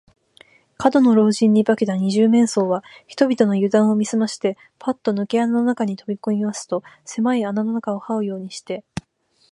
[0.79, 8.83] 門野老人に化けた二十面相は、人々のゆだんを見すまして、パッとぬけ穴の中にとびこみますと、せまい穴の中をはうようにして、